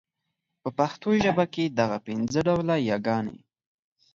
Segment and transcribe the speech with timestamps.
[0.61, 3.37] په پښتو ژبه کي دغه پنځه ډوله يې ګاني